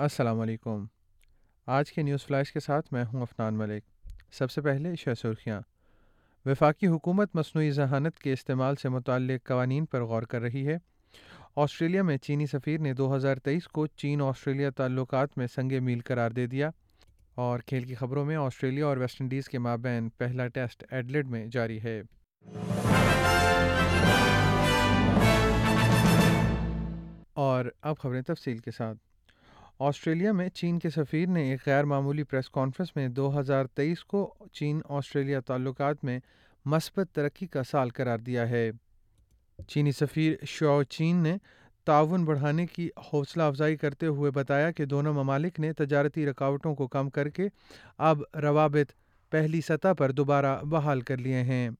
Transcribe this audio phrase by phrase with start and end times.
[0.00, 0.84] السلام علیکم۔
[1.66, 3.82] آج کے نیوز فلیش کے ساتھ میں ہوں افنان ملک۔
[4.32, 5.60] سب سے پہلے شہ سرخیاں۔
[6.44, 10.76] وفاقی حکومت مصنوعی ذہانت کے استعمال سے متعلق قوانین پر غور کر رہی ہے۔
[11.56, 16.00] آسٹریلیا میں چینی سفیر نے دو ہزار تیئیس کو چین آسٹریلیا تعلقات میں سنگ میل
[16.00, 16.70] قرار دے دیا۔
[17.34, 21.46] اور کھیل کی خبروں میں آسٹریلیا اور ویسٹ انڈیز کے مابین پہلا ٹیسٹ ایڈلڈ میں
[21.46, 22.02] جاری ہے۔
[27.32, 28.98] اور اب خبریں تفصیل کے ساتھ۔
[29.80, 34.04] آسٹریلیا میں چین کے سفیر نے ایک غیر معمولی پریس کانفرنس میں دو ہزار تیئیس
[34.04, 36.18] کو چین آسٹریلیا تعلقات میں
[36.64, 38.70] مثبت ترقی کا سال قرار دیا ہے۔
[39.68, 41.36] چینی سفیر شو چین نے
[41.84, 46.88] تعاون بڑھانے کی حوصلہ افزائی کرتے ہوئے بتایا کہ دونوں ممالک نے تجارتی رکاوٹوں کو
[46.88, 47.48] کم کر کے
[47.98, 48.92] اب روابط
[49.30, 51.70] پہلی سطح پر دوبارہ بحال کر لیے ہیں۔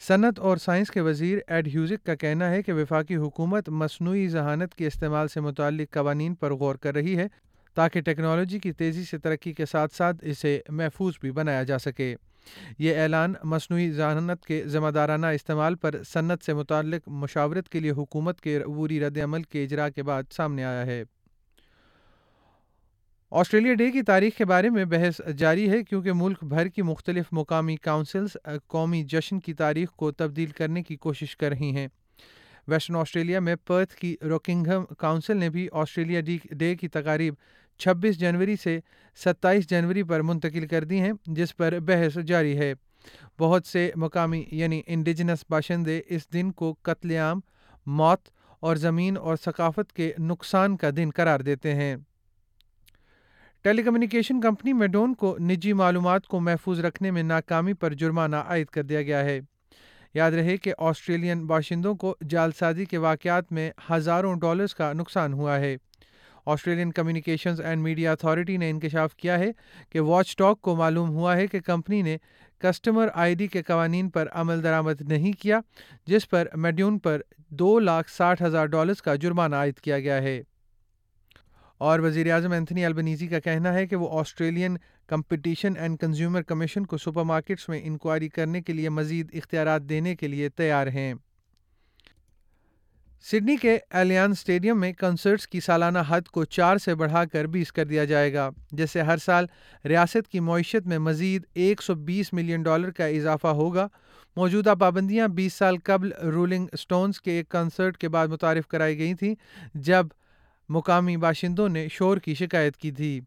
[0.00, 4.74] صنعت اور سائنس کے وزیر ایڈ ہیوزک کا کہنا ہے کہ وفاقی حکومت مصنوعی ذہانت
[4.74, 7.26] کے استعمال سے متعلق قوانین پر غور کر رہی ہے
[7.74, 12.16] تاکہ ٹیکنالوجی کی تیزی سے ترقی کے ساتھ ساتھ اسے محفوظ بھی بنایا جا سکے۔
[12.78, 17.90] یہ اعلان مصنوعی ذہانت کے ذمہ دارانہ استعمال پر صنعت سے متعلق مشاورت کے لیے
[17.90, 21.04] حکومت کے عبوری رد عمل کے اجرا کے بعد سامنے آیا ہے۔
[23.30, 27.24] آسٹریلیا ڈے کی تاریخ کے بارے میں بحث جاری ہے کیونکہ ملک بھر کی مختلف
[27.32, 28.36] مقامی کونسلز
[28.66, 31.88] قومی جشن کی تاریخ کو تبدیل کرنے کی کوشش کر رہی ہیں۔
[32.68, 37.34] ویسٹرن آسٹریلیا میں پرتھ کی روکنگھم کونسل نے بھی آسٹریلیا ڈے کی تقاریب
[37.78, 38.78] چھبیس جنوری سے
[39.24, 42.72] ستائیس جنوری پر منتقل کر دی ہیں، جس پر بحث جاری ہے۔
[43.38, 47.40] بہت سے مقامی یعنی انڈیجنس باشندے اس دن کو قتل عام،
[47.86, 48.28] موت
[48.60, 51.96] اور زمین اور ثقافت کے نقصان کا دن قرار دیتے ہیں۔
[53.64, 58.66] ٹیلی کمیونیکیشن کمپنی میڈون کو نجی معلومات کو محفوظ رکھنے میں ناکامی پر جرمانہ عائد
[58.66, 59.40] کر دیا گیا ہے۔
[60.14, 65.58] یاد رہے کہ آسٹریلین باشندوں کو جالسازی کے واقعات میں ہزاروں ڈالرز کا نقصان ہوا
[65.58, 65.76] ہے۔
[66.46, 69.50] Australian communications and media authority نے انکشاف کیا ہے
[69.90, 72.16] کہ واچ ٹاک کو معلوم ہوا ہے کہ کمپنی نے
[72.58, 75.60] کسٹمر آئی ڈی کے قوانین پر عمل درآمد نہیں کیا،
[76.06, 80.42] جس پر میڈیون پر دو لاکھ ساٹھ ہزار ڈالرز کا جرمانہ عائد کیا گیا ہے۔
[81.78, 84.76] اور وزیر اعظم اینتھنی البنیزی کا کہنا ہے کہ وہ Australian
[85.06, 90.16] competition and consumer commission کو سپر مارکیٹس میں انکوائری کرنے کے لیے مزید اختیارات دینے
[90.16, 91.14] کے لیے تیار ہیں۔
[93.30, 97.72] سڈنی کے ایلیان اسٹیڈیم میں کنسرٹس کی سالانہ حد کو چار سے بڑھا کر بیس
[97.72, 99.46] کر دیا جائے گا جس سے ہر سال
[99.84, 103.88] ریاست کی معیشت میں مزید ایک سو بیس ملین ڈالر کا اضافہ ہوگا۔
[104.36, 109.14] موجودہ پابندیاں بیس سال قبل رولنگ اسٹونز کے ایک کنسرٹ کے بعد متعارف کرائی گئی
[109.14, 109.34] تھیں،
[109.74, 110.06] جب
[110.68, 113.20] مقامی باشندوں نے شور کی شکایت کی تھی۔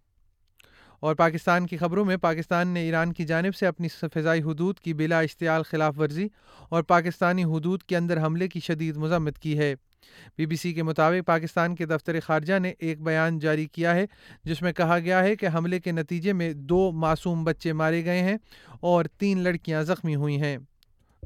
[1.00, 4.94] اور پاکستان کی خبروں میں پاکستان نے ایران کی جانب سے اپنی فضائی حدود کی
[4.94, 6.28] بلا اشتعال خلاف ورزی
[6.70, 9.76] اور پاکستانی حدود کے اندر حملے کی شدید مذمت کی ہے۔
[10.38, 14.06] بی بی سی کے مطابق پاکستان کے دفتر خارجہ نے ایک بیان جاری کیا ہے،
[14.44, 18.22] جس میں کہا گیا ہے کہ حملے کے نتیجے میں دو معصوم بچے مارے گئے
[18.22, 18.38] ہیں
[18.80, 20.58] اور تین لڑکیاں زخمی ہوئی ہیں۔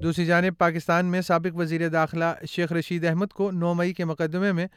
[0.04, 4.52] دوسری جانب پاکستان میں سابق وزیر داخلہ شیخ رشید احمد کو نو مئی کے مقدمے
[4.52, 4.68] میں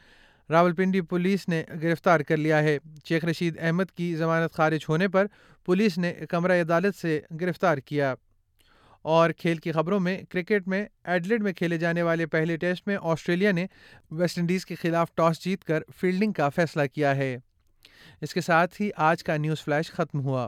[0.49, 5.25] راولپنڈی پولیس نے گرفتار کر لیا ہے۔ شیخ رشید احمد کی ضمانت خارج ہونے پر
[5.65, 8.15] پولیس نے کمرہ عدالت سے گرفتار کیا۔
[9.01, 12.97] اور کھیل کی خبروں میں، کرکٹ میں، ایڈلڈ میں کھیلے جانے والے پہلے ٹیسٹ میں
[13.01, 13.65] آسٹریلیا نے
[14.11, 17.37] ویسٹ انڈیز کے خلاف ٹاس جیت کر فیلڈنگ کا فیصلہ کیا ہے۔
[18.21, 20.47] اس کے ساتھ ہی آج کا نیوز فلیش ختم ہوا۔